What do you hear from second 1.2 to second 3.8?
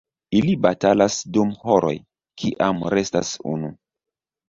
dum horoj, kiam restas unu.